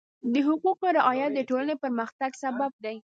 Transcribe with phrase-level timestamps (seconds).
[0.33, 2.95] د حقوقو رعایت د ټولنې پرمختګ سبب دی.